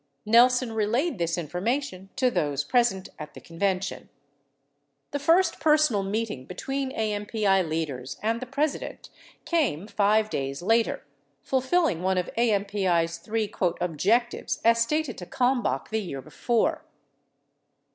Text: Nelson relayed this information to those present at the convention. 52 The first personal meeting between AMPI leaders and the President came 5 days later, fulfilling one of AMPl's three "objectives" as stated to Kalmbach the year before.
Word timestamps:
Nelson 0.25 0.71
relayed 0.71 1.19
this 1.19 1.37
information 1.37 2.09
to 2.15 2.31
those 2.31 2.63
present 2.63 3.09
at 3.19 3.35
the 3.35 3.39
convention. 3.39 4.09
52 5.11 5.11
The 5.11 5.19
first 5.19 5.59
personal 5.59 6.01
meeting 6.01 6.45
between 6.47 6.89
AMPI 6.91 7.69
leaders 7.69 8.17
and 8.23 8.41
the 8.41 8.47
President 8.47 9.11
came 9.45 9.85
5 9.85 10.29
days 10.31 10.63
later, 10.63 11.03
fulfilling 11.43 12.01
one 12.01 12.17
of 12.17 12.31
AMPl's 12.35 13.19
three 13.19 13.53
"objectives" 13.79 14.59
as 14.65 14.81
stated 14.81 15.19
to 15.19 15.27
Kalmbach 15.27 15.89
the 15.91 15.99
year 16.01 16.23
before. 16.23 16.83